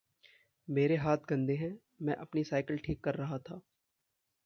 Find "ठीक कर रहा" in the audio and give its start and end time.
2.77-3.37